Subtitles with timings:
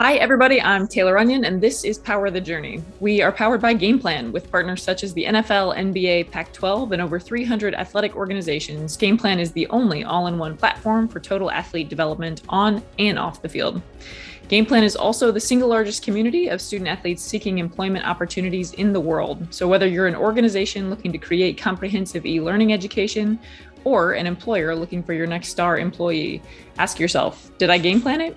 [0.00, 0.60] Hi, everybody.
[0.60, 2.82] I'm Taylor Onion, and this is Power the Journey.
[2.98, 6.90] We are powered by Game Plan with partners such as the NFL, NBA, Pac 12,
[6.90, 8.96] and over 300 athletic organizations.
[8.96, 13.20] Game Plan is the only all in one platform for total athlete development on and
[13.20, 13.80] off the field.
[14.48, 18.92] Game Plan is also the single largest community of student athletes seeking employment opportunities in
[18.92, 19.46] the world.
[19.54, 23.38] So, whether you're an organization looking to create comprehensive e learning education
[23.84, 26.42] or an employer looking for your next star employee,
[26.78, 28.36] ask yourself Did I game plan it?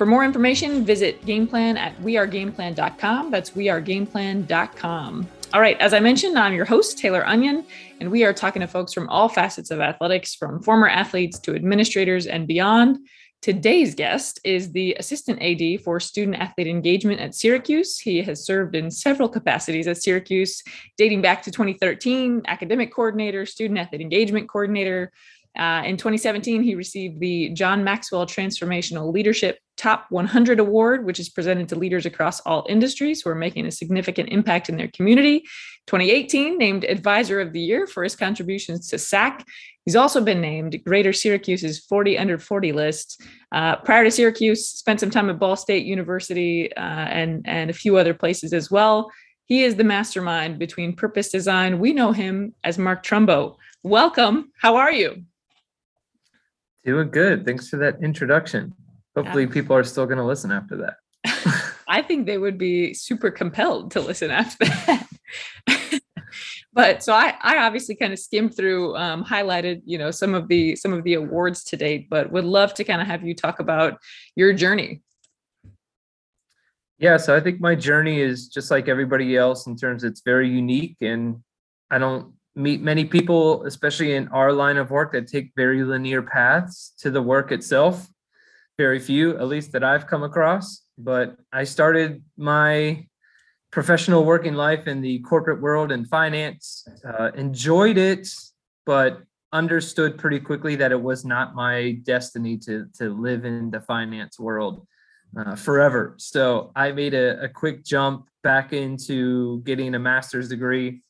[0.00, 3.30] For more information, visit Gameplan at wearegameplan.com.
[3.30, 5.28] That's wearegameplan.com.
[5.52, 7.66] All right, as I mentioned, I'm your host, Taylor Onion,
[8.00, 11.54] and we are talking to folks from all facets of athletics, from former athletes to
[11.54, 13.00] administrators and beyond.
[13.42, 17.98] Today's guest is the assistant AD for student athlete engagement at Syracuse.
[17.98, 20.62] He has served in several capacities at Syracuse,
[20.96, 25.12] dating back to 2013 academic coordinator, student athlete engagement coordinator,
[25.60, 31.28] uh, in 2017, he received the John Maxwell Transformational Leadership Top 100 Award, which is
[31.28, 35.40] presented to leaders across all industries who are making a significant impact in their community.
[35.86, 39.44] 2018, named Advisor of the Year for his contributions to SAAC.
[39.84, 43.22] He's also been named Greater Syracuse's 40 under 40 list.
[43.52, 47.74] Uh, prior to Syracuse, spent some time at Ball State University uh, and, and a
[47.74, 49.10] few other places as well.
[49.44, 51.80] He is the mastermind between Purpose Design.
[51.80, 53.56] We know him as Mark Trumbo.
[53.82, 54.52] Welcome.
[54.58, 55.24] How are you?
[56.84, 57.44] Doing good.
[57.44, 58.74] Thanks for that introduction.
[59.16, 59.50] Hopefully, yeah.
[59.50, 60.96] people are still going to listen after that.
[61.88, 65.06] I think they would be super compelled to listen after that.
[66.72, 70.48] but so I, I obviously kind of skimmed through, um, highlighted, you know, some of
[70.48, 73.34] the some of the awards to date, but would love to kind of have you
[73.34, 73.98] talk about
[74.36, 75.02] your journey.
[76.98, 80.48] Yeah, so I think my journey is just like everybody else in terms it's very
[80.48, 81.42] unique, and
[81.90, 86.22] I don't meet many people, especially in our line of work, that take very linear
[86.22, 88.08] paths to the work itself.
[88.78, 90.82] Very few, at least that I've come across.
[90.98, 93.06] But I started my
[93.70, 98.28] professional working life in the corporate world and finance, uh, enjoyed it,
[98.84, 103.80] but understood pretty quickly that it was not my destiny to, to live in the
[103.80, 104.86] finance world
[105.36, 106.14] uh, forever.
[106.18, 111.02] So I made a, a quick jump back into getting a master's degree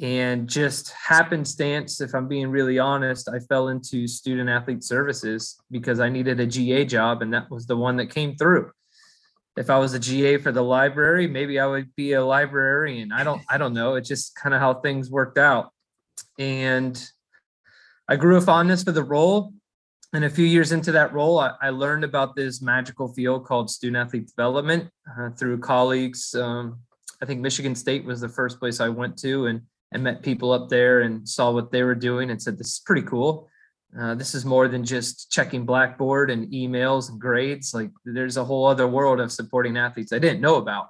[0.00, 6.00] and just happenstance if i'm being really honest i fell into student athlete services because
[6.00, 8.70] i needed a ga job and that was the one that came through.
[9.56, 13.12] If i was a ga for the library maybe i would be a librarian.
[13.12, 13.94] I don't i don't know.
[13.94, 15.70] It's just kind of how things worked out.
[16.40, 17.00] And
[18.08, 19.52] i grew a fondness for the role
[20.12, 23.70] and a few years into that role i, I learned about this magical field called
[23.70, 26.34] student athlete development uh, through colleagues.
[26.34, 26.80] Um,
[27.22, 29.62] i think michigan state was the first place i went to and
[29.94, 32.82] and met people up there and saw what they were doing and said, This is
[32.84, 33.48] pretty cool.
[33.98, 37.72] Uh, this is more than just checking Blackboard and emails and grades.
[37.72, 40.88] Like there's a whole other world of supporting athletes I didn't know about.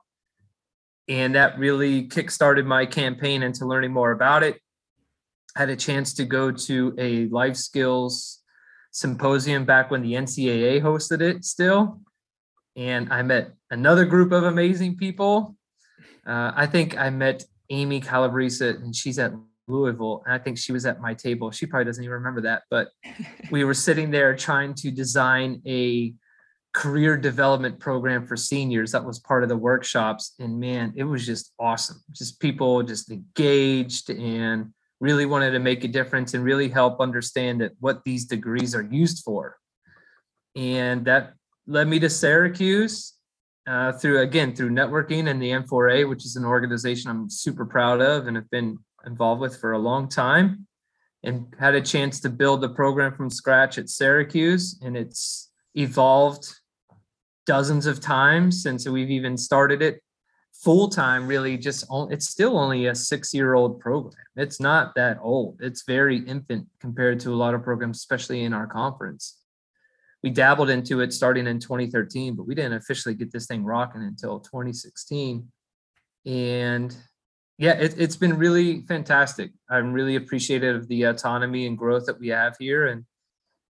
[1.06, 4.58] And that really kickstarted my campaign into learning more about it.
[5.54, 8.40] I had a chance to go to a life skills
[8.90, 12.00] symposium back when the NCAA hosted it still.
[12.74, 15.56] And I met another group of amazing people.
[16.26, 19.32] Uh, I think I met Amy Calabrese, and she's at
[19.66, 20.22] Louisville.
[20.24, 21.50] And I think she was at my table.
[21.50, 22.88] She probably doesn't even remember that, but
[23.50, 26.14] we were sitting there trying to design a
[26.72, 28.92] career development program for seniors.
[28.92, 30.34] That was part of the workshops.
[30.38, 32.02] And man, it was just awesome.
[32.12, 37.60] Just people just engaged and really wanted to make a difference and really help understand
[37.60, 39.56] that what these degrees are used for.
[40.56, 41.34] And that
[41.66, 43.14] led me to Syracuse
[43.66, 48.00] uh, through again through networking and the N4A, which is an organization I'm super proud
[48.00, 50.66] of and have been involved with for a long time,
[51.22, 56.54] and had a chance to build the program from scratch at Syracuse, and it's evolved
[57.46, 60.02] dozens of times since we've even started it
[60.52, 61.26] full time.
[61.26, 64.14] Really, just it's still only a six year old program.
[64.36, 65.58] It's not that old.
[65.60, 69.43] It's very infant compared to a lot of programs, especially in our conference
[70.24, 74.02] we dabbled into it starting in 2013, but we didn't officially get this thing rocking
[74.02, 75.46] until 2016.
[76.24, 76.96] And
[77.58, 79.50] yeah, it, has been really fantastic.
[79.68, 83.04] I'm really appreciative of the autonomy and growth that we have here and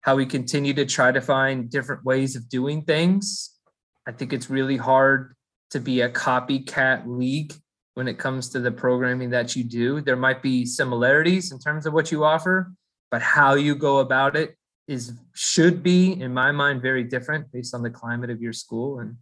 [0.02, 3.58] how we continue to try to find different ways of doing things.
[4.06, 5.38] I think it's really hard
[5.70, 7.54] to be a copycat league
[7.94, 10.02] when it comes to the programming that you do.
[10.02, 12.74] There might be similarities in terms of what you offer,
[13.10, 14.58] but how you go about it
[14.88, 19.00] is should be in my mind very different based on the climate of your school
[19.00, 19.16] and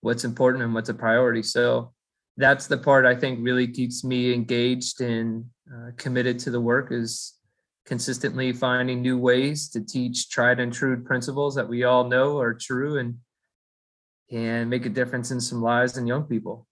[0.00, 1.92] what's important and what's a priority so
[2.36, 6.88] that's the part i think really keeps me engaged and uh, committed to the work
[6.90, 7.34] is
[7.88, 12.52] consistently finding new ways to teach tried and true principles that we all know are
[12.52, 13.16] true and
[14.30, 16.67] and make a difference in some lives and young people.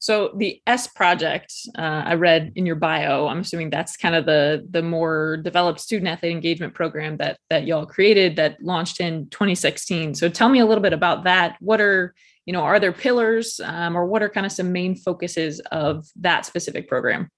[0.00, 3.28] So the S project, uh, I read in your bio.
[3.28, 7.66] I'm assuming that's kind of the the more developed student athlete engagement program that that
[7.66, 10.14] y'all created that launched in 2016.
[10.14, 11.56] So tell me a little bit about that.
[11.60, 12.14] What are
[12.46, 16.06] you know are there pillars um, or what are kind of some main focuses of
[16.16, 17.28] that specific program?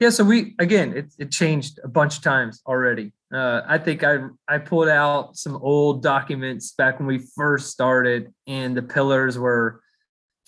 [0.00, 3.12] Yeah, so we again it, it changed a bunch of times already.
[3.30, 8.32] Uh, I think I I pulled out some old documents back when we first started,
[8.46, 9.82] and the pillars were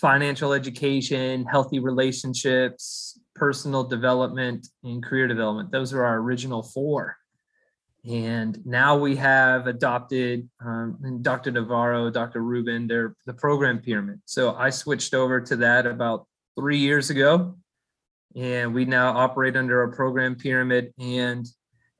[0.02, 5.70] financial education, healthy relationships, personal development, and career development.
[5.70, 7.16] Those are our original four.
[8.04, 11.52] And now we have adopted um, Dr.
[11.52, 12.42] Navarro, Dr.
[12.42, 14.20] Rubin, they're the program pyramid.
[14.24, 16.26] So I switched over to that about
[16.58, 17.54] three years ago.
[18.34, 20.92] And we now operate under a program pyramid.
[20.98, 21.46] And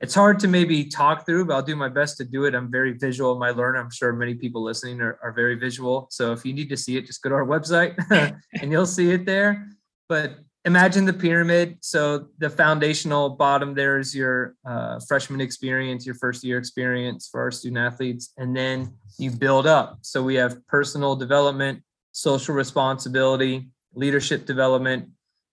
[0.03, 2.57] it's hard to maybe talk through, but I'll do my best to do it.
[2.57, 3.79] I'm very visual in my learner.
[3.79, 6.09] I'm sure many people listening are, are very visual.
[6.11, 7.95] So if you need to see it, just go to our website
[8.61, 9.69] and you'll see it there.
[10.09, 11.79] But imagine the pyramid.
[11.83, 17.41] So the foundational bottom there is your uh, freshman experience, your first year experience for
[17.41, 18.33] our student athletes.
[18.37, 19.99] And then you build up.
[20.03, 25.11] So we have personal development, social responsibility, leadership development,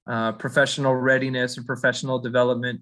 [0.07, 2.81] uh, professional readiness and professional development,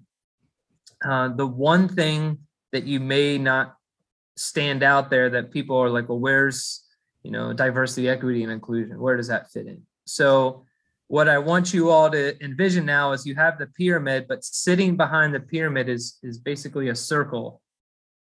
[1.04, 2.38] uh, the one thing
[2.72, 3.76] that you may not
[4.36, 6.84] stand out there that people are like, well, where's
[7.22, 9.00] you know diversity, equity, and inclusion?
[9.00, 9.82] Where does that fit in?
[10.06, 10.64] So
[11.08, 14.96] what I want you all to envision now is you have the pyramid, but sitting
[14.96, 17.62] behind the pyramid is is basically a circle.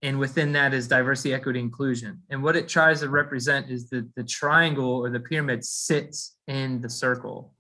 [0.05, 2.23] And within that is diversity, equity, inclusion.
[2.29, 6.81] And what it tries to represent is that the triangle or the pyramid sits in
[6.81, 7.55] the circle.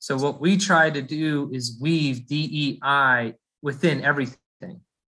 [0.00, 4.38] So what we try to do is weave DEI within everything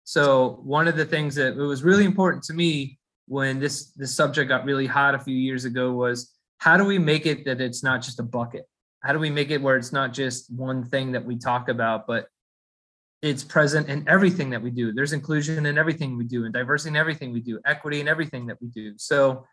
[0.09, 2.97] so one of the things that was really important to me
[3.27, 6.97] when this this subject got really hot a few years ago was how do we
[6.97, 8.65] make it that it's not just a bucket?
[9.01, 12.07] How do we make it where it's not just one thing that we talk about,
[12.07, 12.25] but
[13.21, 14.91] it's present in everything that we do.
[14.93, 18.47] There's inclusion in everything we do, and diversity in everything we do, equity in everything
[18.47, 18.93] that we do.
[18.97, 19.45] So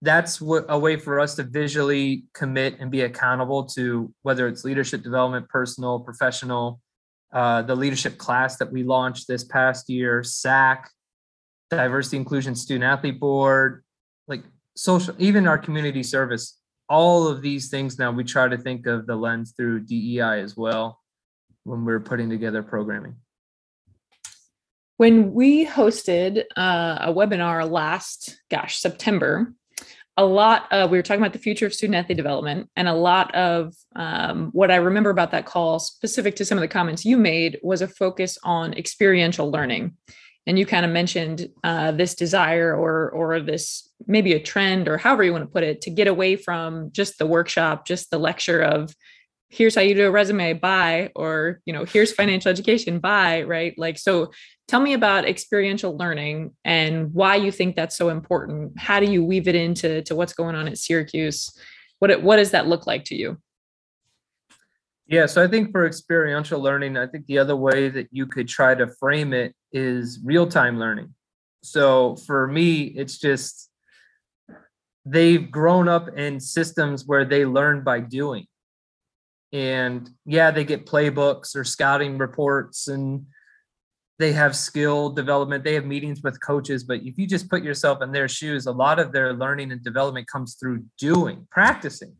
[0.00, 4.64] that's what a way for us to visually commit and be accountable to whether it's
[4.64, 6.80] leadership development, personal, professional,
[7.32, 10.84] uh, the leadership class that we launched this past year, SAAC,
[11.70, 13.84] Diversity Inclusion Student Athlete Board,
[14.26, 14.42] like
[14.76, 19.06] social, even our community service, all of these things now we try to think of
[19.06, 20.98] the lens through DEI as well
[21.62, 23.14] when we're putting together programming.
[24.96, 29.54] When we hosted uh, a webinar last, gosh, September,
[30.16, 32.94] a lot of we were talking about the future of student athlete development and a
[32.94, 37.04] lot of um, what i remember about that call specific to some of the comments
[37.04, 39.96] you made was a focus on experiential learning.
[40.46, 44.96] And you kind of mentioned uh, this desire or or this maybe a trend or
[44.96, 48.18] however you want to put it to get away from just the workshop just the
[48.18, 48.94] lecture of
[49.50, 53.74] here's how you do a resume bye or you know here's financial education bye right?
[53.76, 54.30] Like so
[54.68, 58.78] tell me about experiential learning and why you think that's so important.
[58.78, 61.50] How do you weave it into to what's going on at syracuse?
[61.98, 63.38] What what does that look like to you?
[65.06, 68.46] Yeah so i think for experiential learning i think the other way that you could
[68.46, 71.14] try to frame it is real-time learning.
[71.62, 73.68] So for me it's just
[75.04, 78.46] they've grown up in systems where they learn by doing
[79.52, 83.26] and yeah they get playbooks or scouting reports and
[84.18, 85.64] they have skill development.
[85.64, 88.72] They have meetings with coaches but if you just put yourself in their shoes a
[88.72, 92.14] lot of their learning and development comes through doing practicing.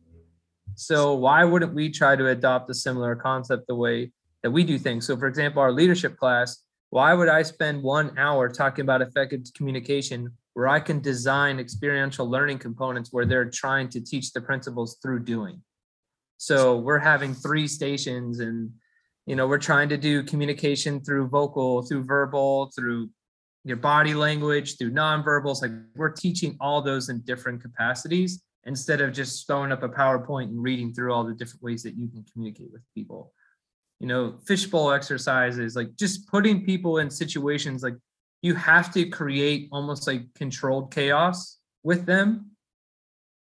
[0.75, 4.11] So why wouldn't we try to adopt a similar concept the way
[4.41, 5.05] that we do things?
[5.05, 9.41] So for example our leadership class why would i spend one hour talking about effective
[9.55, 14.97] communication where i can design experiential learning components where they're trying to teach the principles
[15.01, 15.59] through doing
[16.41, 18.71] so we're having three stations and
[19.27, 23.11] you know we're trying to do communication through vocal through verbal through
[23.63, 25.61] your body language through nonverbals.
[25.61, 30.45] Like we're teaching all those in different capacities instead of just throwing up a powerpoint
[30.45, 33.31] and reading through all the different ways that you can communicate with people.
[33.99, 37.97] You know fishbowl exercises like just putting people in situations like
[38.41, 42.47] you have to create almost like controlled chaos with them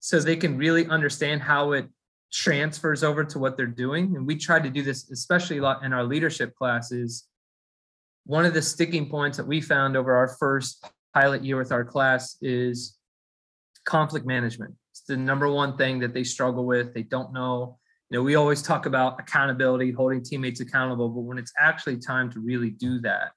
[0.01, 1.87] so they can really understand how it
[2.33, 4.17] transfers over to what they're doing.
[4.17, 7.27] And we try to do this, especially a lot in our leadership classes.
[8.25, 10.85] One of the sticking points that we found over our first
[11.15, 12.97] pilot year with our class is
[13.85, 14.75] conflict management.
[14.93, 16.95] It's the number one thing that they struggle with.
[16.95, 17.79] They don't know.
[18.11, 22.31] You know, we always talk about accountability, holding teammates accountable, but when it's actually time
[22.33, 23.33] to really do that,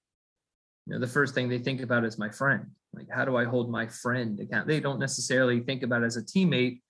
[0.85, 2.65] you know, the first thing they think about is my friend.
[2.93, 4.67] Like, how do I hold my friend account?
[4.67, 6.81] They don't necessarily think about as a teammate,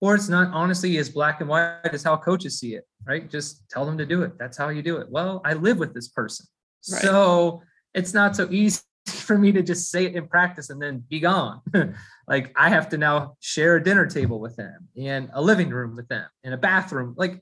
[0.00, 3.30] or it's not honestly as black and white as how coaches see it, right?
[3.30, 4.38] Just tell them to do it.
[4.38, 5.08] That's how you do it.
[5.10, 6.46] Well, I live with this person.
[6.90, 7.02] Right.
[7.02, 7.62] So
[7.94, 11.20] it's not so easy for me to just say it in practice and then be
[11.20, 11.60] gone.
[12.28, 15.96] like I have to now share a dinner table with them and a living room
[15.96, 17.14] with them and a bathroom.
[17.16, 17.40] Like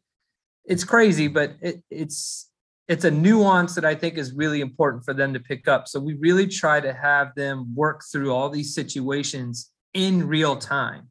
[0.65, 2.51] it's crazy, but it, it's
[2.87, 5.89] it's a nuance that I think is really important for them to pick up.
[5.89, 11.09] So we really try to have them work through all these situations in real time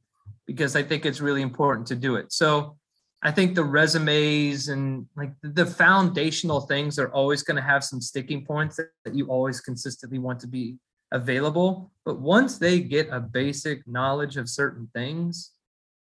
[0.48, 2.32] because I think it's really important to do it.
[2.32, 2.78] So
[3.22, 8.02] I think the resumes and like the foundational things are always going to have some
[8.02, 10.78] sticking points that you always consistently want to be
[11.12, 11.92] available.
[12.04, 15.52] But once they get a basic knowledge of certain things,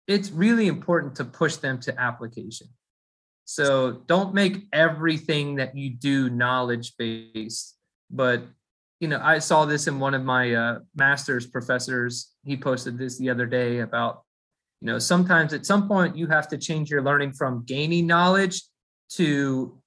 [0.07, 2.67] it's really important to push them to application.
[3.45, 7.77] So don't make everything that you do knowledge based.
[8.09, 8.43] But
[8.99, 12.33] you know, I saw this in one of my uh, master's professors.
[12.45, 14.21] He posted this the other day about,
[14.81, 18.61] you know, sometimes at some point you have to change your learning from gaining knowledge
[19.11, 19.77] to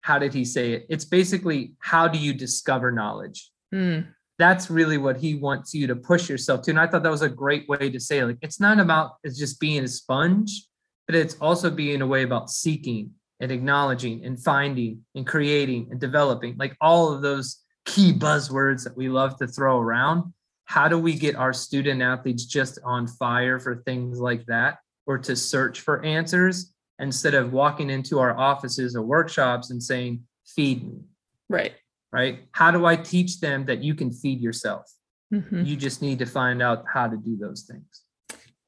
[0.00, 0.86] how did he say it?
[0.88, 3.50] It's basically how do you discover knowledge?
[3.72, 4.08] Mm.
[4.38, 6.70] That's really what he wants you to push yourself to.
[6.72, 9.38] And I thought that was a great way to say, like, it's not about it's
[9.38, 10.66] just being a sponge
[11.06, 16.00] but it's also being a way about seeking and acknowledging and finding and creating and
[16.00, 20.32] developing like all of those key buzzwords that we love to throw around
[20.72, 24.78] how do we get our student athletes just on fire for things like that?
[25.04, 30.22] Or to search for answers instead of walking into our offices or workshops and saying
[30.46, 31.00] feed me.
[31.50, 31.74] Right.
[32.10, 32.44] Right?
[32.52, 34.90] How do i teach them that you can feed yourself?
[35.34, 35.64] Mm-hmm.
[35.64, 38.02] you just need to find out how to do those things.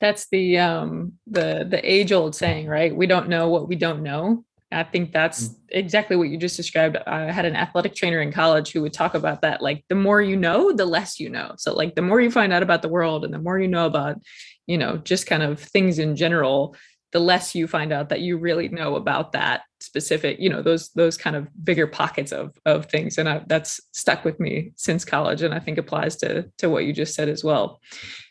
[0.01, 2.95] That's the um the the age old saying right?
[2.95, 4.45] We don't know what we don't know
[4.75, 5.57] i think that's mm.
[5.71, 9.15] exactly what you just described i had an athletic trainer in college who would talk
[9.15, 12.21] about that like the more you know the less you know so like the more
[12.21, 14.21] you find out about the world and the more you know about
[14.67, 16.75] you know just kind of things in general
[17.13, 20.91] the less you find out that you really know about that specific you know those
[20.91, 25.05] those kind of bigger pockets of of things and I, that's stuck with me since
[25.05, 27.81] college and i think applies to to what you just said as well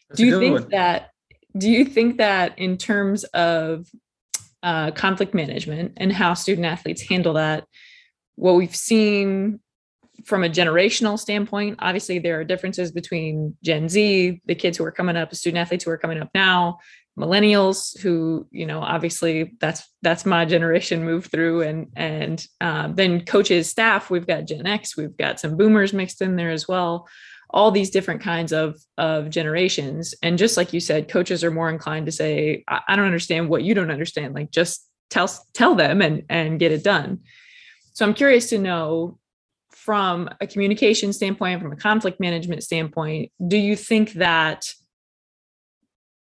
[0.10, 0.70] that's do you think one.
[0.70, 1.12] that
[1.58, 3.88] do you think that in terms of
[4.64, 7.66] uh, conflict management and how student athletes handle that.
[8.36, 9.60] What we've seen
[10.26, 14.92] from a generational standpoint obviously there are differences between gen z the kids who are
[14.92, 16.78] coming up student athletes who are coming up now
[17.18, 23.24] millennials who you know obviously that's that's my generation moved through and and uh, then
[23.26, 27.08] coaches staff we've got gen x we've got some boomers mixed in there as well
[27.54, 30.16] all these different kinds of of generations.
[30.24, 33.48] And just like you said coaches are more inclined to say I, I, don't understand
[33.48, 37.20] what you don't understand like just tell tell them and and get it done.
[37.94, 39.20] So i'm curious to know
[39.70, 44.74] from a communication standpoint from a conflict management standpoint do you think that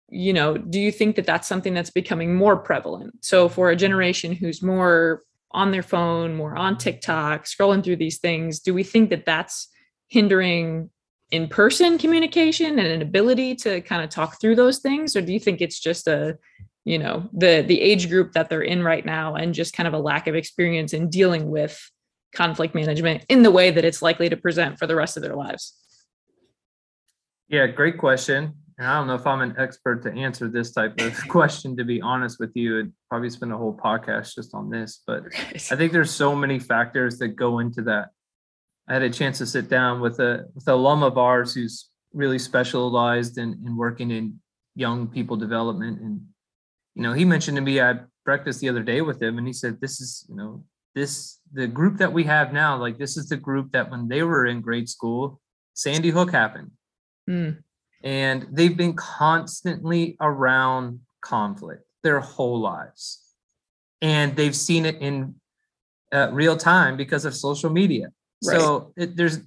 [0.09, 3.13] you know do you think that that's something that's becoming more prevalent?
[3.21, 8.19] So for a generation who's more on their phone more on tiktok scrolling through these
[8.19, 9.69] things do we think that that's
[10.09, 10.89] hindering
[11.35, 15.15] in-person communication and an ability to kind of talk through those things?
[15.15, 16.37] Or do you think it's just a
[16.85, 19.93] you know the the age group that they're in right now and just kind of
[19.93, 21.91] a lack of experience in dealing with
[22.33, 25.35] conflict management in the way that it's likely to present for the rest of their
[25.35, 25.73] lives?
[27.47, 28.53] Yeah great question.
[28.77, 31.83] And i don't know if i'm an expert to answer this type of question to
[31.83, 32.79] be honest with you.
[32.79, 36.59] I'd probably spend a whole podcast just on this but i think there's so many
[36.59, 38.09] factors that go into that
[38.87, 41.89] I had a chance to sit down with a with a alum of ours who's
[42.15, 44.39] really specialized in, in working in
[44.73, 46.01] young people development.
[46.01, 46.21] And,
[46.95, 49.53] you know, he mentioned to me, I breakfast the other day with him and he
[49.53, 50.63] said, this is, you know,
[50.95, 54.23] this, the group that we have now, like this is the group that when they
[54.23, 55.41] were in grade school,
[55.73, 56.71] Sandy Hook happened.
[57.29, 57.57] Mm.
[58.03, 63.21] And they've been constantly around conflict their whole lives.
[64.01, 65.35] And they've seen it in
[66.13, 68.07] uh, real time because of social media.
[68.43, 68.59] Right.
[68.59, 69.39] So it, there's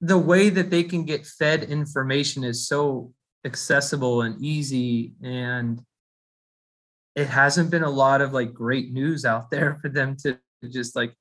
[0.00, 3.12] the way that they can get fed information is so
[3.44, 5.80] accessible and easy and
[7.14, 10.38] it hasn't been a lot of like great news out there for them to
[10.70, 11.12] just like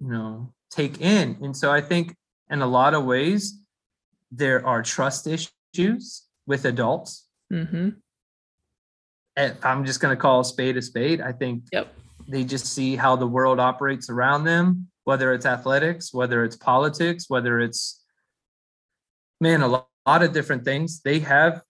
[0.00, 2.14] you know take in and so i think
[2.50, 3.60] in a lot of ways
[4.30, 7.90] there are trust issues with adults mm-hmm.
[9.62, 11.92] i'm just going to call a spade a spade i think yep.
[12.28, 17.24] they just see how the world operates around them whether it's athletics, whether it's politics,
[17.28, 18.04] whether it's,
[19.40, 21.00] man, a lot, lot of different things.
[21.00, 21.62] They have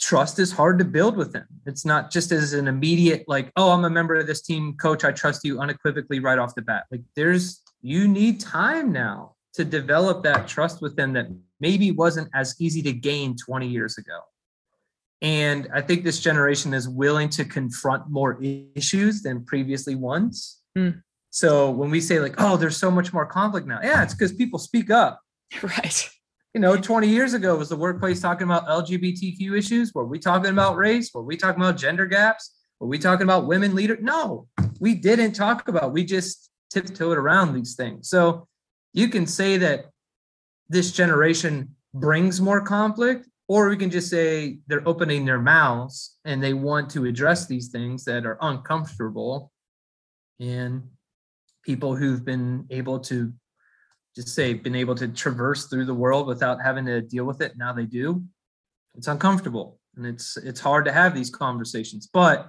[0.00, 1.46] trust is hard to build with them.
[1.64, 5.04] It's not just as an immediate, like, oh, I'm a member of this team, coach,
[5.04, 6.86] I trust you unequivocally right off the bat.
[6.90, 11.26] Like, there's, you need time now to develop that trust with them that
[11.60, 14.18] maybe wasn't as easy to gain 20 years ago.
[15.22, 18.42] And I think this generation is willing to confront more
[18.74, 20.60] issues than previously ones.
[20.76, 21.03] Mm.
[21.34, 24.32] So when we say like, oh, there's so much more conflict now, yeah, it's because
[24.32, 25.20] people speak up.
[25.62, 26.10] Right.
[26.54, 29.92] You know, 20 years ago was the workplace talking about LGBTQ issues.
[29.92, 31.10] Were we talking about race?
[31.12, 32.54] Were we talking about gender gaps?
[32.78, 33.98] Were we talking about women leaders?
[34.00, 34.46] No,
[34.78, 35.92] we didn't talk about.
[35.92, 38.08] We just tiptoed around these things.
[38.08, 38.46] So
[38.92, 39.86] you can say that
[40.68, 46.40] this generation brings more conflict, or we can just say they're opening their mouths and
[46.40, 49.50] they want to address these things that are uncomfortable.
[50.38, 50.90] And
[51.64, 53.32] people who've been able to
[54.14, 57.52] just say been able to traverse through the world without having to deal with it
[57.56, 58.22] now they do.
[58.96, 62.48] It's uncomfortable and it's it's hard to have these conversations but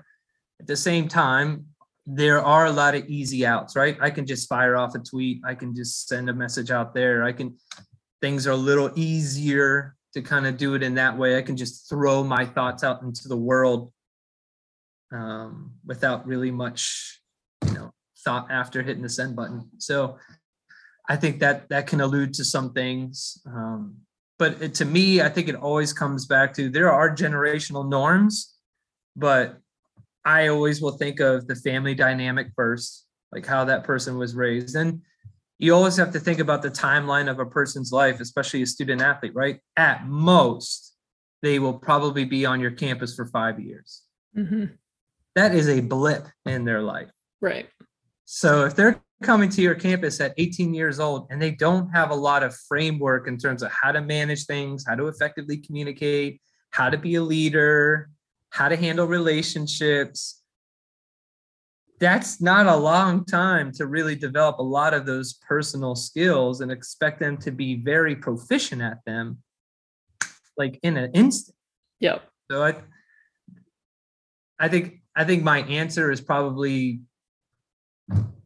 [0.59, 1.65] at the same time
[2.07, 3.97] there are a lot of easy outs right?
[3.99, 7.23] I can just fire off a tweet i can just send a message out there
[7.23, 7.55] i can
[8.21, 11.37] things are a little easier to kind of do it in that way.
[11.37, 13.91] I can just throw my thoughts out into the world
[15.11, 17.21] um, without really much
[18.25, 20.17] thought after hitting the send button so
[21.07, 23.41] I think that that can allude to some things.
[23.45, 23.97] Um,
[24.37, 28.55] but it, to me, I think it always comes back to there are generational norms,
[29.15, 29.57] but
[30.25, 34.75] I always will think of the family dynamic first, like how that person was raised.
[34.75, 35.01] And
[35.57, 39.01] you always have to think about the timeline of a person's life, especially a student
[39.01, 39.59] athlete, right?
[39.77, 40.95] At most,
[41.41, 44.01] they will probably be on your campus for five years.
[44.35, 44.65] Mm-hmm.
[45.35, 47.09] That is a blip in their life.
[47.39, 47.67] Right.
[48.25, 52.11] So if they're coming to your campus at 18 years old and they don't have
[52.11, 56.41] a lot of framework in terms of how to manage things, how to effectively communicate,
[56.71, 58.09] how to be a leader,
[58.49, 60.41] how to handle relationships,
[61.99, 66.71] that's not a long time to really develop a lot of those personal skills and
[66.71, 69.37] expect them to be very proficient at them
[70.57, 71.55] like in an instant.
[71.99, 72.23] Yep.
[72.51, 72.75] So I
[74.59, 77.01] I think I think my answer is probably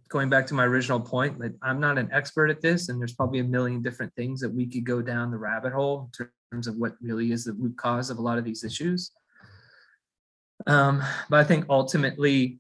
[0.10, 3.14] going back to my original point, like I'm not an expert at this, and there's
[3.14, 6.68] probably a million different things that we could go down the rabbit hole in terms
[6.68, 9.12] of what really is the root cause of a lot of these issues.
[10.68, 12.60] Um, but I think ultimately,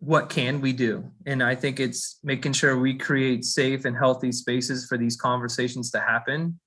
[0.00, 1.04] what can we do?
[1.26, 5.90] And I think it's making sure we create safe and healthy spaces for these conversations
[5.90, 6.58] to happen,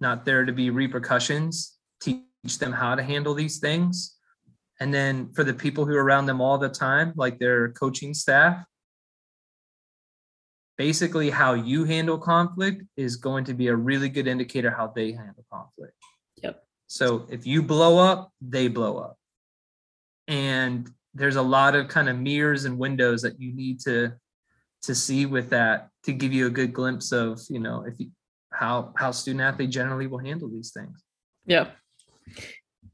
[0.00, 4.16] not there to be repercussions, teach them how to handle these things.
[4.80, 8.14] And then for the people who are around them all the time, like their coaching
[8.14, 8.64] staff,
[10.78, 15.10] basically how you handle conflict is going to be a really good indicator how they
[15.12, 15.92] handle conflict.
[16.42, 16.64] Yep.
[16.86, 19.18] So if you blow up, they blow up.
[20.28, 24.12] And there's a lot of kind of mirrors and windows that you need to
[24.82, 28.10] to see with that to give you a good glimpse of, you know, if you,
[28.52, 31.02] how how student athlete generally will handle these things.
[31.46, 31.74] Yep.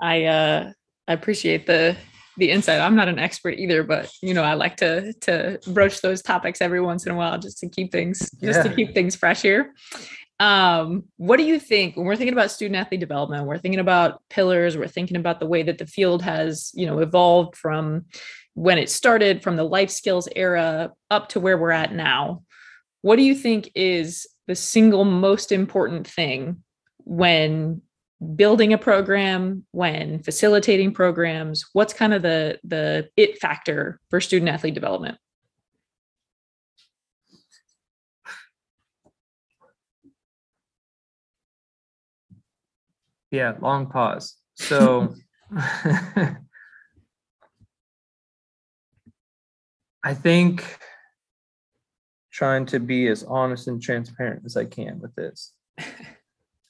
[0.01, 0.73] I uh
[1.07, 1.97] I appreciate the
[2.37, 2.81] the insight.
[2.81, 6.61] I'm not an expert either, but you know, I like to to broach those topics
[6.61, 9.73] every once in a while just to keep things just to keep things fresh here.
[10.41, 13.47] Um, what do you think when we're thinking about student athlete development?
[13.47, 16.99] We're thinking about pillars, we're thinking about the way that the field has, you know,
[16.99, 18.07] evolved from
[18.55, 22.43] when it started from the life skills era up to where we're at now.
[23.03, 26.63] What do you think is the single most important thing
[26.99, 27.83] when
[28.37, 34.51] building a program when facilitating programs what's kind of the the it factor for student
[34.51, 35.19] athlete development?
[43.31, 44.37] Yeah long pause.
[44.55, 45.15] So
[50.03, 50.79] i think
[52.33, 55.53] trying to be as honest and transparent as i can with this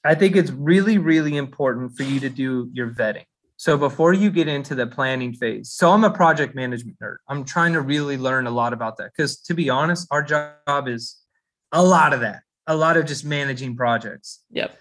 [0.05, 3.25] I think it's really, really important for you to do your vetting.
[3.57, 7.17] So before you get into the planning phase, so I'm a project management nerd.
[7.27, 10.87] I'm trying to really learn a lot about that because to be honest, our job
[10.87, 11.17] is
[11.71, 14.43] a lot of that, a lot of just managing projects.
[14.51, 14.77] Yep.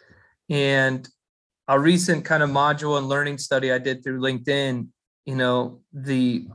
[0.51, 1.09] And
[1.69, 4.89] a recent kind of module and learning study I did through LinkedIn,
[5.25, 6.49] you know, the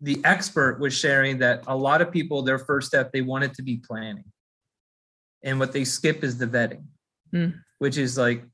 [0.00, 3.62] the expert was sharing that a lot of people their first step they wanted to
[3.62, 4.24] be planning.
[5.42, 6.84] And what they skip is the vetting
[7.34, 7.54] mm.
[7.78, 8.44] which is like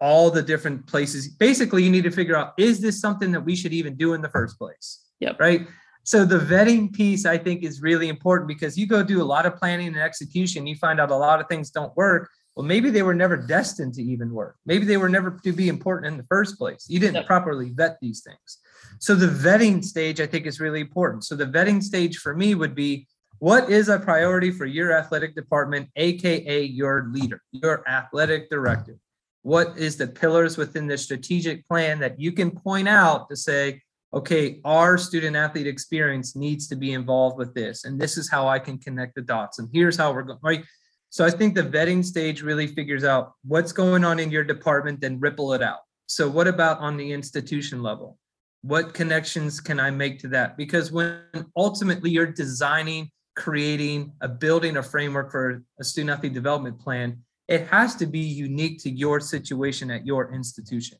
[0.00, 1.28] all the different places.
[1.28, 4.22] Basically, you need to figure out is this something that we should even do in
[4.22, 5.04] the first place?
[5.20, 5.38] Yep.
[5.38, 5.66] Right.
[6.02, 9.44] So the vetting piece I think is really important because you go do a lot
[9.44, 12.30] of planning and execution, you find out a lot of things don't work.
[12.56, 14.56] Well, maybe they were never destined to even work.
[14.66, 16.86] Maybe they were never to be important in the first place.
[16.88, 17.26] You didn't yep.
[17.26, 18.58] properly vet these things.
[18.98, 21.24] So the vetting stage I think is really important.
[21.24, 23.06] So the vetting stage for me would be
[23.40, 28.98] what is a priority for your athletic department, AKA your leader, your athletic director?
[29.40, 33.80] What is the pillars within the strategic plan that you can point out to say,
[34.12, 38.46] okay, our student athlete experience needs to be involved with this, and this is how
[38.46, 40.62] I can connect the dots, and here's how we're going, right?
[41.08, 45.00] So I think the vetting stage really figures out what's going on in your department,
[45.00, 45.78] then ripple it out.
[46.08, 48.18] So what about on the institution level?
[48.60, 50.58] What connections can I make to that?
[50.58, 51.22] Because when
[51.56, 57.16] ultimately you're designing creating a building a framework for a student athlete development plan
[57.48, 60.98] it has to be unique to your situation at your institution.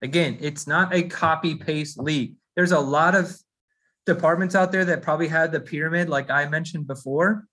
[0.00, 2.36] Again it's not a copy paste league.
[2.56, 3.36] There's a lot of
[4.06, 7.46] departments out there that probably had the pyramid like i mentioned before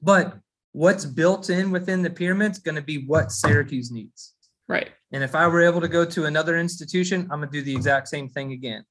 [0.00, 0.36] but
[0.70, 4.34] what's built in within the pyramid is going to be what syracuse needs.
[4.68, 4.90] Right.
[5.12, 7.74] And if i were able to go to another institution i'm going to do the
[7.74, 8.84] exact same thing again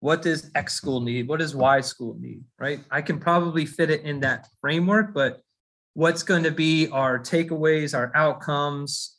[0.00, 1.28] what does X school need?
[1.28, 2.44] What does Y school need?
[2.58, 2.80] Right?
[2.90, 5.40] I can probably fit it in that framework, but
[5.94, 9.16] what's going to be our takeaways, our outcomes?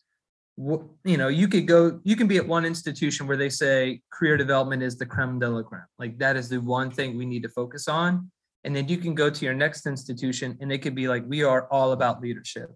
[0.57, 4.37] You know, you could go, you can be at one institution where they say career
[4.37, 5.85] development is the creme de la creme.
[5.99, 8.31] Like that is the one thing we need to focus on.
[8.63, 11.43] And then you can go to your next institution and it could be like, we
[11.43, 12.73] are all about leadership.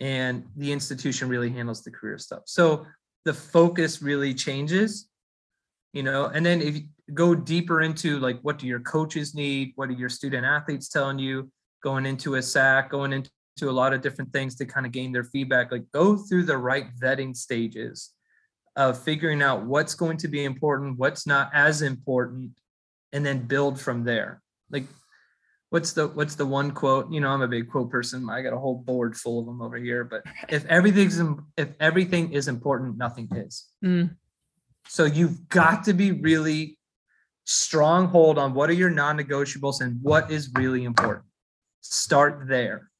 [0.00, 2.42] And the institution really handles the career stuff.
[2.46, 2.86] So
[3.24, 5.08] the focus really changes
[5.92, 6.76] you know and then if
[7.14, 9.72] go deeper into like what do your coaches need?
[9.76, 11.50] What are your student athletes telling you?
[11.82, 13.30] Going into a SAAC going into
[13.62, 16.56] a lot of different things to kind of gain their feedback like go through the
[16.56, 18.10] right vetting stages
[18.76, 22.52] of figuring out what's going to be important what's not as important
[23.12, 24.42] and then build from there.
[24.70, 24.84] Like
[25.70, 27.10] what's the what's the one quote?
[27.10, 28.28] You know i'm a big quote person.
[28.28, 31.20] I got a whole board full of them over here but if everything's
[31.56, 33.66] if everything is important nothing is.
[33.84, 34.16] Mm.
[34.88, 36.77] So you've got to be really
[37.48, 41.24] strong hold on what are your non-negotiables and what is really important.
[41.80, 42.90] Start there,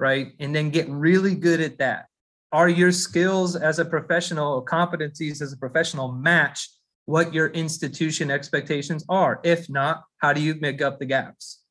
[0.00, 0.32] right?
[0.40, 2.06] And then get really good at that.
[2.50, 6.68] Are your skills as a professional, competencies as a professional match
[7.04, 9.40] what your institution expectations are?
[9.44, 11.62] If not, how do you make up the gaps?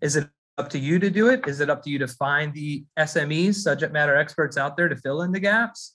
[0.00, 1.46] Is it up to you to do it?
[1.46, 4.96] Is it up to you to find the SMEs, subject matter experts out there to
[4.96, 5.93] fill in the gaps?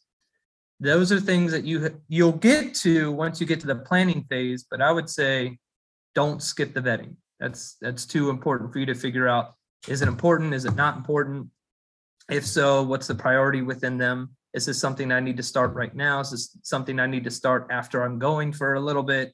[0.80, 4.65] Those are things that you you'll get to once you get to the planning phase
[4.70, 5.58] but i would say
[6.15, 7.15] don't skip the vetting.
[7.39, 9.54] That's that's too important for you to figure out
[9.88, 11.48] is it important is it not important?
[12.30, 14.36] If so what's the priority within them?
[14.54, 16.20] Is this something i need to start right now?
[16.20, 19.34] Is this something i need to start after i'm going for a little bit?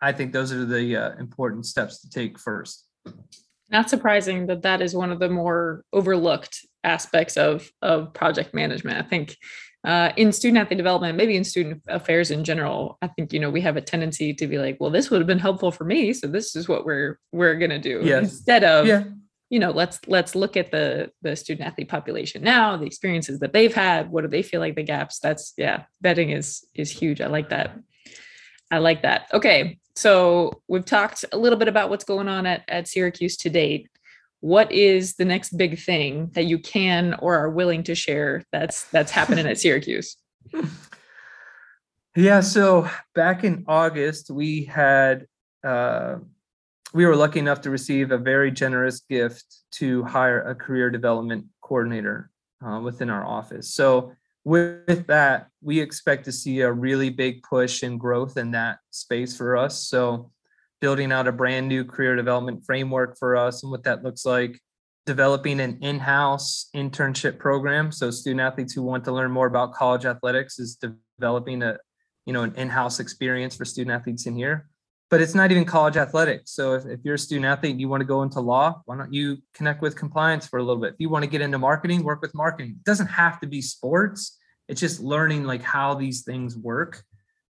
[0.00, 2.86] I think those are the uh, important steps to take first.
[3.70, 9.04] Not surprising that that is one of the more overlooked aspects of of project management.
[9.04, 9.36] I think
[9.84, 13.50] uh, in student athlete development, maybe in student affairs in general, I think you know
[13.50, 16.14] we have a tendency to be like, well, this would have been helpful for me,
[16.14, 18.24] so this is what we're we're gonna do yes.
[18.24, 19.04] instead of yeah.
[19.50, 23.52] you know let's let's look at the the student athlete population now, the experiences that
[23.52, 25.18] they've had, what do they feel like the gaps?
[25.18, 27.20] That's yeah, vetting is is huge.
[27.20, 27.78] I like that.
[28.70, 29.28] I like that.
[29.34, 33.50] Okay, so we've talked a little bit about what's going on at at Syracuse to
[33.50, 33.90] date
[34.44, 38.84] what is the next big thing that you can or are willing to share that's
[38.90, 40.18] that's happening at Syracuse?
[42.14, 45.26] Yeah, so back in August, we had
[45.66, 46.16] uh,
[46.92, 51.46] we were lucky enough to receive a very generous gift to hire a career development
[51.62, 52.30] coordinator
[52.62, 53.72] uh, within our office.
[53.72, 54.12] So
[54.44, 59.34] with that, we expect to see a really big push and growth in that space
[59.34, 59.88] for us.
[59.88, 60.32] So
[60.84, 64.60] building out a brand new career development framework for us and what that looks like.
[65.06, 70.04] Developing an in-house internship program so student athletes who want to learn more about college
[70.04, 70.78] athletics is
[71.18, 71.78] developing a
[72.26, 74.68] you know an in-house experience for student athletes in here.
[75.08, 77.88] But it's not even college athletics so if, if you're a student athlete and you
[77.88, 80.92] want to go into law why don't you connect with compliance for a little bit?
[80.92, 82.72] If you want to get into marketing work with marketing.
[82.80, 84.38] It doesn't have to be sports.
[84.68, 87.02] It's just learning like how these things work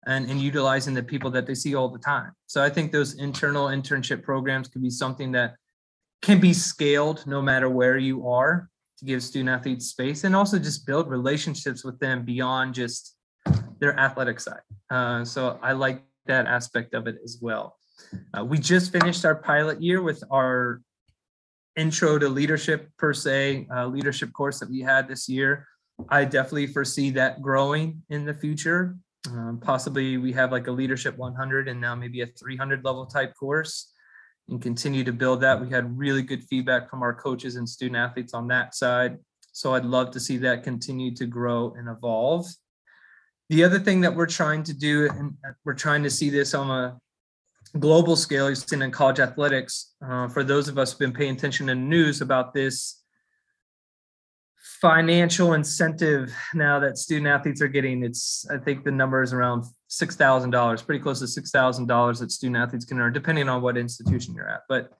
[0.07, 2.31] and, and utilizing the people that they see all the time.
[2.47, 5.55] So I think those internal internship programs could be something that
[6.21, 10.59] can be scaled no matter where you are to give student athletes space and also
[10.59, 13.15] just build relationships with them beyond just
[13.79, 14.61] their athletic side.
[14.89, 17.77] Uh, so I like that aspect of it as well.
[18.37, 20.81] Uh, we just finished our pilot year with our
[21.75, 25.67] intro to leadership per se uh, leadership course that we had this year.
[26.09, 28.95] I definitely foresee that growing in the future.
[29.29, 33.33] Um, possibly we have like a leadership 100 and now maybe a 300 level type
[33.35, 33.93] course
[34.49, 35.61] and continue to build that.
[35.61, 39.17] We had really good feedback from our coaches and student athletes on that side.
[39.51, 42.47] So I'd love to see that continue to grow and evolve.
[43.49, 45.33] The other thing that we're trying to do, and
[45.65, 46.97] we're trying to see this on a
[47.79, 49.93] global scale, you've seen in college athletics.
[50.05, 53.00] Uh, for those of us who've been paying attention to news about this
[54.81, 59.65] financial incentive now that student athletes are getting, it's I think the number is around
[59.87, 63.47] six thousand dollars, pretty close to six thousand dollars that student athletes can earn, depending
[63.47, 64.61] on what institution you're at.
[64.67, 64.91] But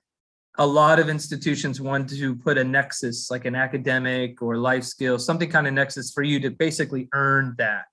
[0.58, 5.18] a lot of institutions want to put a nexus, like an academic or life skill,
[5.18, 7.84] something kind of nexus for you to basically earn that.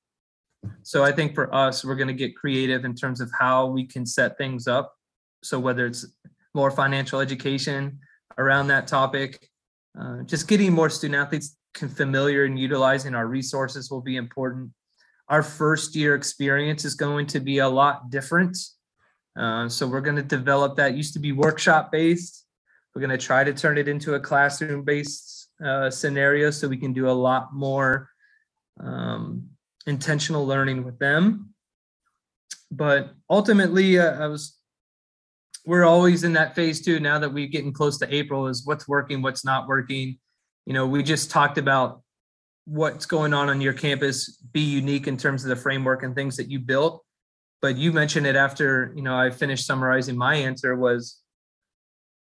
[0.83, 3.85] So I think for us, we're going to get creative in terms of how we
[3.85, 4.93] can set things up.
[5.41, 6.05] So whether it's
[6.53, 7.99] more financial education
[8.37, 9.49] around that topic,
[9.99, 14.71] uh, just getting more student athletes familiar and utilizing our resources will be important.
[15.27, 18.57] Our first year experience is going to be a lot different.
[19.37, 20.95] Uh, so we're going to develop that.
[20.95, 22.45] Used to be workshop based.
[22.93, 26.77] We're going to try to turn it into a classroom based uh, scenario so we
[26.77, 28.09] can do a lot more
[28.79, 29.49] um,
[29.85, 31.53] intentional learning with them.
[32.71, 34.57] But ultimately, uh, I was
[35.65, 36.99] we're always in that phase too.
[36.99, 40.17] Now that we're getting close to April, is what's working, what's not working.
[40.69, 42.03] You know, we just talked about
[42.65, 44.37] what's going on on your campus.
[44.53, 47.03] Be unique in terms of the framework and things that you built.
[47.59, 51.21] But you mentioned it after you know I finished summarizing my answer was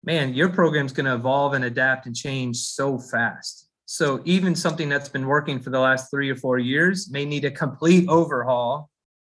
[0.04, 3.70] man, your program's going to evolve and adapt and change so fast.
[3.86, 7.46] So even something that's been working for the last three or four years may need
[7.46, 8.90] a complete overhaul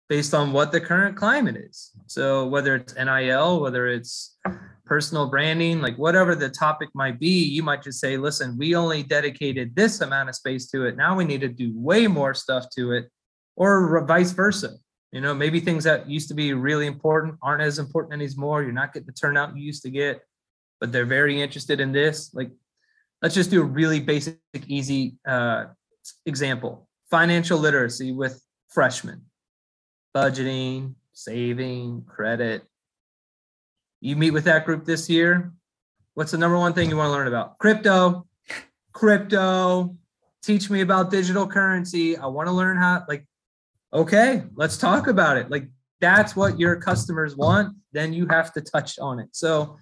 [0.07, 1.89] based on what the current climate is.
[2.05, 4.37] So whether it's NIL, whether it's
[4.89, 9.03] personal branding, like whatever the topic might be, you might just say, listen, we only
[9.03, 10.97] dedicated this amount of space to it.
[10.97, 13.09] Now we need to do way more stuff to it,
[13.55, 14.71] or vice versa.
[15.11, 18.63] You know, maybe things that used to be really important aren't as important anymore.
[18.63, 20.21] You're not getting the turnout you used to get
[20.79, 22.33] but they're very interested in this.
[22.33, 22.51] Like,
[23.21, 25.65] let's just do a really basic, easy uh,
[26.25, 29.23] example financial literacy with freshmen,
[30.15, 32.63] budgeting, saving, credit.
[34.01, 35.51] You meet with that group this year.
[36.13, 37.57] What's the number one thing you want to learn about?
[37.59, 38.25] Crypto,
[38.93, 39.95] crypto.
[40.41, 42.17] Teach me about digital currency.
[42.17, 43.25] I want to learn how, like,
[43.93, 45.49] okay, let's talk about it.
[45.49, 45.67] Like,
[45.99, 47.75] that's what your customers want.
[47.91, 49.29] Then you have to touch on it.
[49.33, 49.77] So,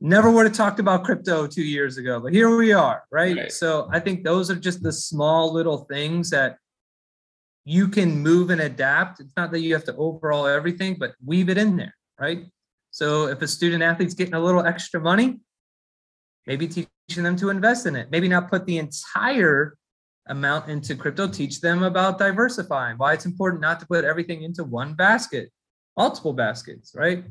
[0.00, 3.36] never would have talked about crypto two years ago, but here we are, right?
[3.36, 3.52] right?
[3.52, 6.58] So I think those are just the small little things that
[7.64, 9.20] you can move and adapt.
[9.20, 12.44] It's not that you have to overhaul everything, but weave it in there, right?
[12.94, 15.40] So if a student athlete's getting a little extra money,
[16.46, 18.08] maybe teaching them to invest in it.
[18.12, 19.76] Maybe not put the entire
[20.28, 24.62] amount into crypto, teach them about diversifying, why it's important not to put everything into
[24.62, 25.50] one basket,
[25.96, 27.24] multiple baskets, right?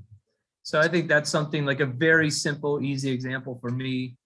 [0.64, 4.18] So I think that's something like a very simple, easy example for me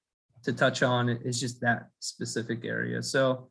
[0.42, 3.04] to touch on is just that specific area.
[3.04, 3.50] So,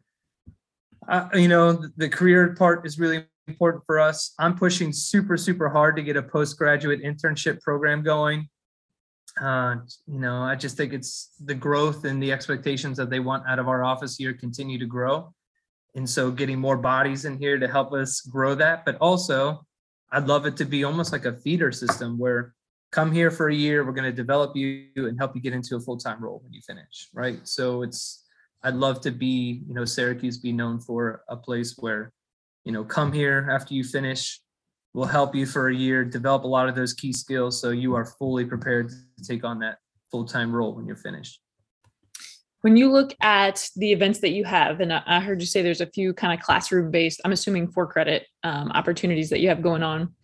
[1.09, 4.35] uh, you know, the career part is really important for us.
[4.39, 8.49] I'm pushing super, super hard to get a postgraduate internship program going.
[9.41, 13.45] Uh, you know, I just think it's the growth and the expectations that they want
[13.47, 15.33] out of our office here continue to grow.
[15.95, 18.85] And so getting more bodies in here to help us grow that.
[18.85, 19.65] But also,
[20.11, 22.55] I'd love it to be almost like a feeder system where
[22.93, 25.77] come here for a year we're going to develop you and help you get into
[25.77, 28.25] a full-time role when you finish right so it's
[28.63, 32.13] i'd love to be you know syracuse be known for a place where
[32.67, 34.41] you know come here after you finish.
[34.93, 37.95] We'll help you for a year develop a lot of those key skills so you
[37.95, 39.79] are fully prepared to take on that
[40.11, 41.41] full-time role when you're finished.
[42.63, 45.81] When you look at the events that you have and i heard you say there's
[45.81, 49.63] a few kind of classroom based i'm assuming for credit um, opportunities that you have
[49.63, 50.15] going on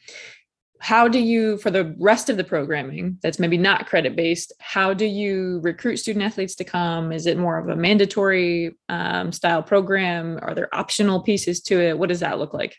[0.83, 4.93] how do you for the rest of the programming that's maybe not credit based how
[4.93, 7.13] do you recruit student athletes to come?
[7.13, 10.41] Is it more of a mandatory um, style program?
[10.43, 11.97] Are there optional pieces to it?
[11.97, 12.77] What does that look like?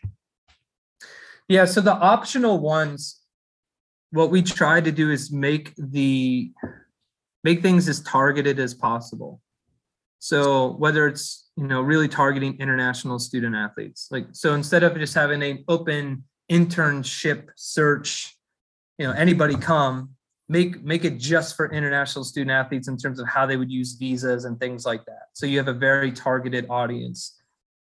[1.48, 3.22] Yeah so the optional ones
[4.10, 6.52] what we try to do is make the
[7.42, 9.40] make things as targeted as possible.
[10.18, 15.14] So whether it's you know really targeting international student athletes like so instead of just
[15.14, 18.36] having an open internship search
[18.98, 20.14] you know anybody come
[20.48, 23.94] make make it just for international student athletes in terms of how they would use
[23.94, 25.28] visas and things like that.
[25.32, 27.40] So you have a very targeted audience.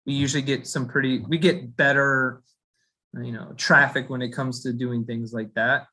[0.06, 2.42] We usually get some pretty we get better
[3.14, 5.86] you know traffic when it comes to doing things like that.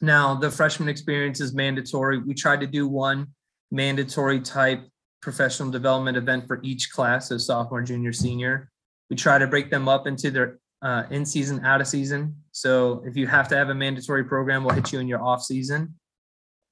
[0.00, 2.18] Now the freshman experience is mandatory.
[2.18, 3.28] We try to do one
[3.70, 4.84] mandatory type
[5.22, 8.70] professional development event for each class so sophomore junior senior.
[9.08, 12.36] We try to break them up into their uh, in season, out of season.
[12.50, 15.42] So if you have to have a mandatory program, we'll hit you in your off
[15.42, 15.94] season,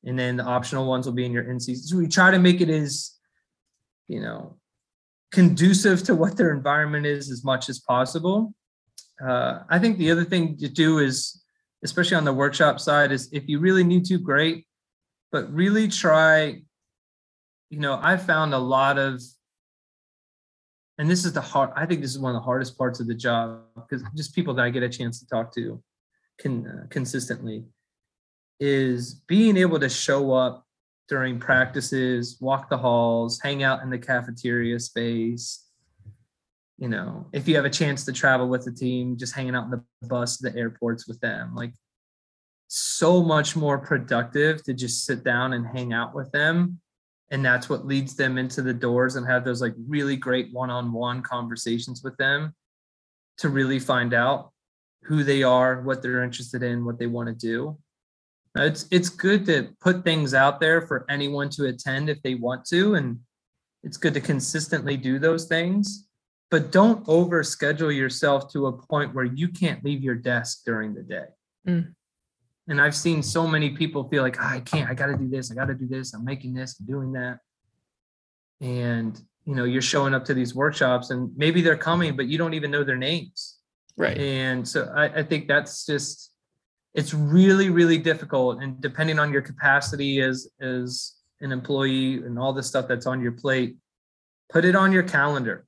[0.04, 1.86] and then the optional ones will be in your in season.
[1.86, 3.16] So we try to make it as,
[4.08, 4.56] you know,
[5.30, 8.52] conducive to what their environment is as much as possible.
[9.24, 11.40] Uh, I think the other thing to do is
[11.82, 14.66] especially on the workshop side, is if you really need to, great,
[15.32, 16.60] but really try.
[17.70, 19.22] You know, I found a lot of,
[21.00, 21.70] and this is the hard.
[21.74, 24.52] I think this is one of the hardest parts of the job because just people
[24.54, 25.82] that I get a chance to talk to,
[26.38, 27.64] can uh, consistently,
[28.60, 30.66] is being able to show up
[31.08, 35.64] during practices, walk the halls, hang out in the cafeteria space,
[36.76, 39.64] you know, if you have a chance to travel with the team, just hanging out
[39.64, 41.72] in the bus, the airports with them, like
[42.68, 46.78] so much more productive to just sit down and hang out with them.
[47.30, 50.70] And that's what leads them into the doors and have those like really great one
[50.70, 52.54] on one conversations with them
[53.38, 54.50] to really find out
[55.04, 57.78] who they are, what they're interested in, what they want to do.
[58.56, 62.64] It's it's good to put things out there for anyone to attend if they want
[62.66, 63.20] to and
[63.84, 66.08] it's good to consistently do those things
[66.50, 70.94] but don't over schedule yourself to a point where you can't leave your desk during
[70.94, 71.26] the day.
[71.66, 71.94] Mm.
[72.70, 75.28] And I've seen so many people feel like, oh, I can't, I got to do
[75.28, 77.40] this, I got to do this, I'm making this, I'm doing that.
[78.60, 82.38] And, you know, you're showing up to these workshops and maybe they're coming, but you
[82.38, 83.58] don't even know their names.
[83.96, 84.16] Right.
[84.16, 86.32] And so I, I think that's just,
[86.94, 88.62] it's really, really difficult.
[88.62, 93.20] And depending on your capacity as, as an employee and all the stuff that's on
[93.20, 93.76] your plate,
[94.48, 95.66] put it on your calendar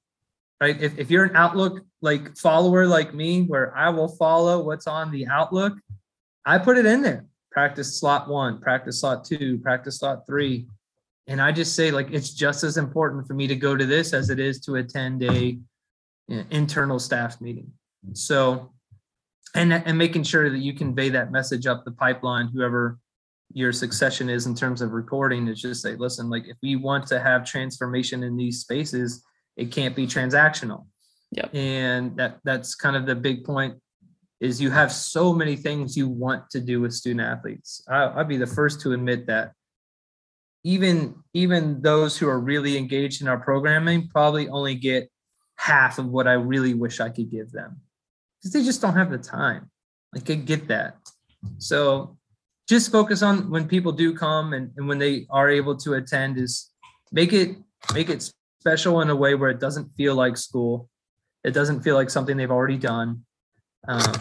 [0.62, 0.80] right?
[0.80, 5.10] If, if you're an Outlook like follower like me, where I will follow what's on
[5.10, 5.72] the Outlook,
[6.44, 7.26] I put it in there.
[7.50, 10.66] Practice slot one, practice slot two, practice slot three.
[11.26, 14.12] And I just say like it's just as important for me to go to this
[14.12, 15.58] as it is to attend a
[16.50, 17.70] internal staff meeting.
[18.14, 18.72] So
[19.54, 22.98] and and making sure that you convey that message up the pipeline, whoever
[23.52, 27.06] your succession is in terms of recording, is just say, listen, like if we want
[27.08, 29.22] to have transformation in these spaces,
[29.56, 30.86] it can't be transactional.
[31.32, 31.54] Yep.
[31.54, 33.76] And that that's kind of the big point
[34.42, 37.80] is you have so many things you want to do with student athletes.
[37.88, 39.52] I, I'd be the first to admit that
[40.64, 45.08] even even those who are really engaged in our programming probably only get
[45.56, 47.80] half of what I really wish I could give them
[48.40, 49.70] because they just don't have the time.
[50.12, 50.96] Like I get that.
[51.58, 52.18] So
[52.68, 56.36] just focus on when people do come and, and when they are able to attend
[56.36, 56.72] is
[57.12, 57.56] make it
[57.94, 58.28] make it
[58.60, 60.88] special in a way where it doesn't feel like school.
[61.44, 63.24] It doesn't feel like something they've already done.
[63.88, 64.12] Um,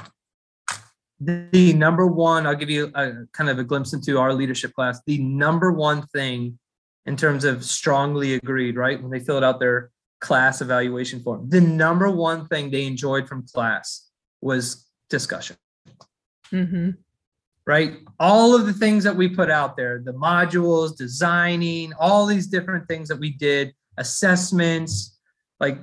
[1.19, 4.99] the number one, I'll give you a kind of a glimpse into our leadership class.
[5.05, 6.57] The number one thing
[7.05, 9.01] in terms of strongly agreed, right?
[9.01, 13.45] When they filled out their class evaluation form, the number one thing they enjoyed from
[13.47, 14.09] class
[14.41, 15.57] was discussion.
[16.51, 16.91] Mm-hmm.
[17.67, 17.99] Right?
[18.19, 22.87] All of the things that we put out there, the modules, designing, all these different
[22.87, 25.19] things that we did assessments,
[25.59, 25.77] like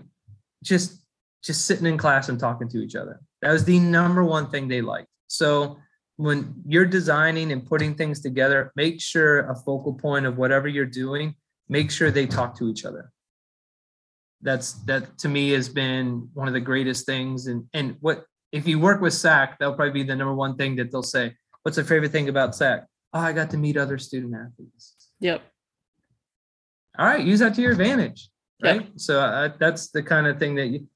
[0.65, 1.05] just
[1.45, 3.21] just sitting in class and talking to each other.
[3.43, 5.09] That was the number one thing they liked.
[5.27, 5.79] So
[6.17, 10.87] when you're designing and putting things together, make sure a focal point of whatever you're
[10.87, 11.35] doing,
[11.69, 13.13] make sure they talk to each other.
[14.41, 17.47] That's that to me has been one of the greatest things.
[17.47, 20.77] And and what if you work with SAAC, that'll probably be the number one thing
[20.77, 21.35] that they'll say.
[21.63, 22.85] What's their favorite thing about SAAC?
[23.13, 24.95] Oh, I got to meet other student athletes.
[25.21, 25.43] Yep
[26.99, 28.29] all right, use that to your advantage,
[28.63, 28.83] right?
[28.83, 28.89] Yeah.
[28.97, 30.89] So uh, that's the kind of thing that you,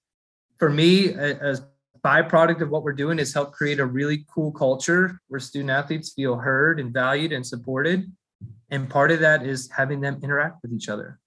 [0.59, 1.63] for me, as
[2.05, 6.13] byproduct of what we're doing is help create a really cool culture where student athletes
[6.13, 8.11] feel heard and valued and supported.
[8.71, 11.21] And part of that is having them interact with each other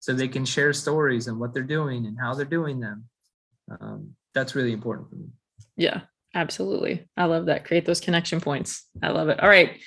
[0.00, 3.04] so they can share stories and what they're doing and how they're doing them.
[3.80, 5.26] Um, that's really important for me.
[5.76, 6.02] Yeah,
[6.34, 7.08] absolutely.
[7.16, 7.64] I love that.
[7.64, 8.86] Create those connection points.
[9.02, 9.40] I love it.
[9.40, 9.80] All right.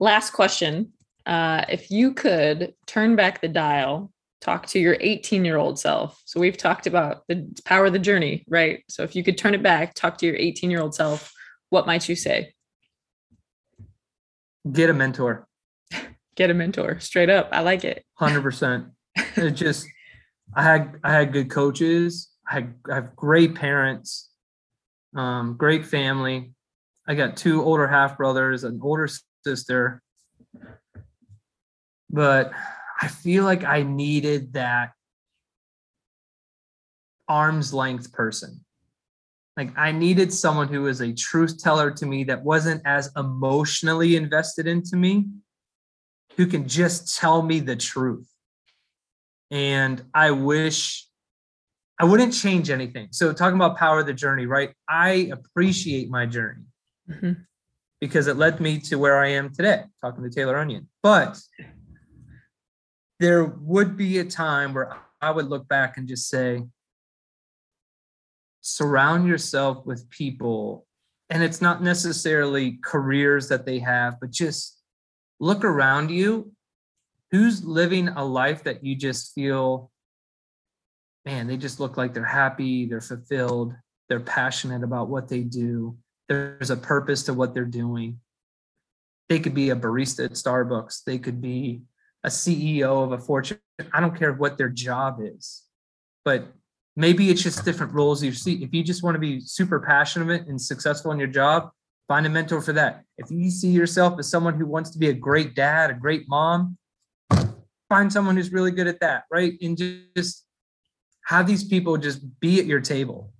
[0.00, 0.92] Last question.
[1.26, 6.20] Uh, if you could turn back the dial, talk to your 18 year old self.
[6.24, 8.82] So we've talked about the power of the journey, right?
[8.88, 11.32] So if you could turn it back, talk to your 18 year old self,
[11.70, 12.54] what might you say?
[14.70, 15.46] Get a mentor.
[16.36, 17.48] Get a mentor, straight up.
[17.52, 18.04] I like it.
[18.14, 18.86] Hundred percent.
[19.36, 19.86] It just,
[20.54, 22.30] I had I had good coaches.
[22.48, 24.30] I, had, I have great parents,
[25.14, 26.52] um, great family.
[27.06, 29.08] I got two older half brothers, an older
[29.44, 30.02] sister
[32.10, 32.52] but
[33.00, 34.92] I feel like I needed that
[37.28, 38.64] arm's length person.
[39.56, 44.16] Like I needed someone who was a truth teller to me that wasn't as emotionally
[44.16, 45.26] invested into me,
[46.36, 48.28] who can just tell me the truth.
[49.50, 51.06] And I wish
[51.98, 53.08] I wouldn't change anything.
[53.10, 54.70] So talking about power of the journey, right?
[54.88, 56.62] I appreciate my journey
[57.10, 57.32] mm-hmm.
[58.00, 60.88] because it led me to where I am today, talking to Taylor Onion.
[61.02, 61.40] But
[63.20, 66.62] there would be a time where I would look back and just say,
[68.60, 70.86] surround yourself with people
[71.30, 74.80] and it's not necessarily careers that they have, but just
[75.40, 76.52] look around you.
[77.30, 79.90] Who's living a life that you just feel,
[81.26, 83.74] man, they just look like they're happy, they're fulfilled,
[84.08, 85.98] they're passionate about what they do,
[86.28, 88.20] there's a purpose to what they're doing.
[89.28, 91.82] They could be a barista at Starbucks, they could be
[92.24, 93.58] a CEO of a fortune.
[93.92, 95.64] I don't care what their job is,
[96.24, 96.52] but
[96.96, 98.62] maybe it's just different roles you see.
[98.62, 101.70] If you just want to be super passionate and successful in your job,
[102.08, 103.04] find a mentor for that.
[103.18, 106.28] If you see yourself as someone who wants to be a great dad, a great
[106.28, 106.76] mom,
[107.88, 109.54] find someone who's really good at that, right?
[109.62, 109.76] And
[110.16, 110.44] just
[111.26, 113.32] have these people just be at your table.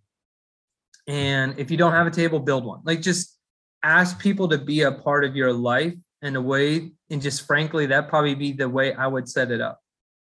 [1.07, 2.81] And if you don't have a table, build one.
[2.85, 3.39] Like just
[3.83, 6.93] ask people to be a part of your life in a way.
[7.11, 9.81] And just frankly, that probably be the way I would set it up.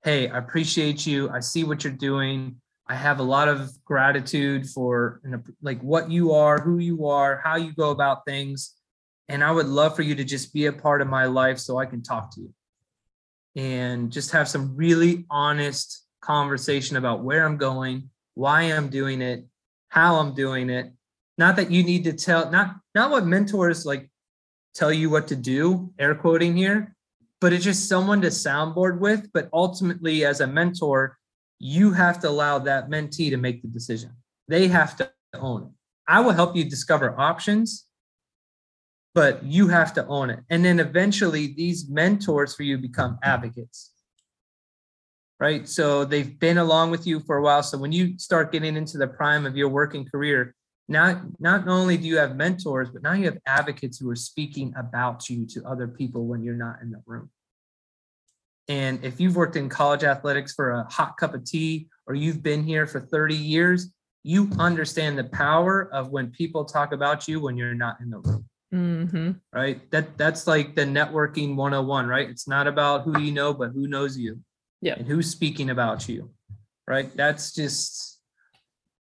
[0.03, 1.29] Hey, I appreciate you.
[1.29, 2.57] I see what you're doing.
[2.87, 5.21] I have a lot of gratitude for
[5.61, 8.73] like what you are, who you are, how you go about things.
[9.27, 11.79] And I would love for you to just be a part of my life so
[11.79, 12.53] I can talk to you
[13.55, 19.45] and just have some really honest conversation about where I'm going, why I'm doing it,
[19.89, 20.91] how I'm doing it.
[21.37, 24.09] Not that you need to tell, not not what mentors like
[24.75, 26.95] tell you what to do, air quoting here,
[27.41, 29.31] but it's just someone to soundboard with.
[29.33, 31.17] But ultimately, as a mentor,
[31.59, 34.11] you have to allow that mentee to make the decision.
[34.47, 35.69] They have to own it.
[36.07, 37.85] I will help you discover options,
[39.15, 40.39] but you have to own it.
[40.49, 43.91] And then eventually, these mentors for you become advocates.
[45.39, 45.67] Right.
[45.67, 47.61] So they've been along with you for a while.
[47.61, 50.55] So when you start getting into the prime of your working career,
[50.87, 54.73] now not only do you have mentors, but now you have advocates who are speaking
[54.77, 57.29] about you to other people when you're not in the room.
[58.67, 62.41] And if you've worked in college athletics for a hot cup of tea, or you've
[62.41, 63.91] been here for 30 years,
[64.23, 68.17] you understand the power of when people talk about you when you're not in the
[68.19, 68.45] room.
[68.73, 69.31] Mm-hmm.
[69.53, 69.89] Right.
[69.91, 72.29] That that's like the networking 101, right?
[72.29, 74.39] It's not about who you know, but who knows you.
[74.81, 74.95] Yeah.
[74.97, 76.31] And who's speaking about you.
[76.87, 77.15] Right.
[77.15, 78.14] That's just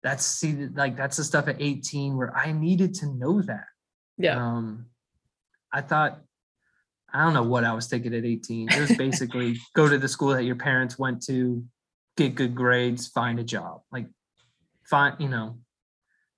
[0.07, 3.65] that's see like that's the stuff at 18 where I needed to know that.
[4.17, 4.37] Yeah.
[4.37, 4.87] Um
[5.73, 6.21] I thought
[7.13, 8.69] I don't know what I was thinking at 18.
[8.71, 11.65] It was basically go to the school that your parents went to,
[12.17, 13.81] get good grades, find a job.
[13.91, 14.07] Like
[14.89, 15.59] find, you know,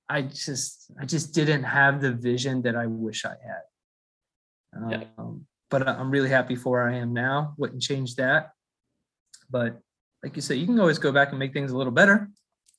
[0.09, 4.91] I just I just didn't have the vision that I wish I had.
[4.91, 5.05] Yeah.
[5.19, 7.53] Um, but I'm really happy for where I am now.
[7.59, 8.53] Wouldn't change that.
[9.51, 9.79] But
[10.23, 12.31] like you said, you can always go back and make things a little better.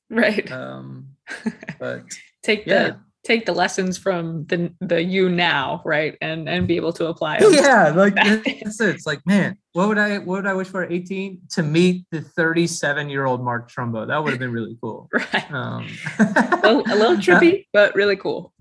[0.10, 0.52] Right.
[0.52, 1.10] Um,
[1.80, 2.04] but
[2.44, 2.84] take yeah.
[2.84, 7.08] the take the lessons from the the you now, right, and and be able to
[7.08, 7.40] apply.
[7.40, 8.96] Yeah, like that's it.
[8.96, 12.06] It's like, man, what would I what would I wish for at 18 to meet
[12.12, 14.08] the 37 year old Mark Trumbo?
[14.08, 15.10] That would have been really cool.
[15.34, 15.52] Right.
[15.52, 15.88] Um,
[16.18, 18.54] a, little, a little trippy, but really cool.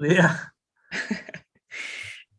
[0.00, 0.38] yeah.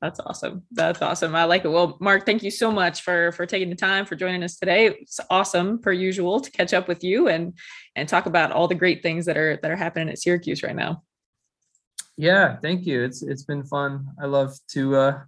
[0.04, 0.64] That's awesome.
[0.70, 1.34] That's awesome.
[1.34, 1.70] I like it.
[1.70, 4.88] Well, Mark, thank you so much for for taking the time for joining us today.
[4.88, 7.58] It's awesome, per usual, to catch up with you and
[7.96, 10.76] and talk about all the great things that are that are happening at Syracuse right
[10.76, 11.04] now.
[12.18, 13.02] Yeah, thank you.
[13.02, 14.06] It's it's been fun.
[14.22, 15.22] I love to uh,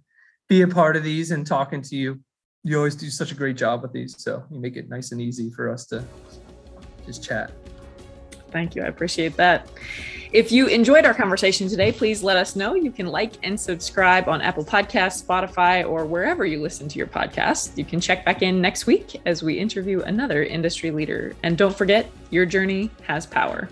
[0.46, 2.20] be a part of these and talking to you.
[2.62, 5.22] You always do such a great job with these, so you make it nice and
[5.22, 6.04] easy for us to
[7.06, 7.50] just chat.
[8.56, 8.82] Thank you.
[8.82, 9.68] I appreciate that.
[10.32, 12.72] If you enjoyed our conversation today, please let us know.
[12.74, 17.06] You can like and subscribe on Apple Podcasts, Spotify, or wherever you listen to your
[17.06, 17.76] podcast.
[17.76, 21.36] You can check back in next week as we interview another industry leader.
[21.42, 23.68] And don't forget, your journey has power.